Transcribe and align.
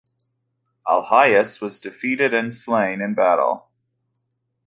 Alahis 0.87 1.61
was 1.61 1.79
defeated 1.79 2.33
and 2.33 2.51
slain 2.51 3.01
in 3.01 3.13
battle. 3.13 3.69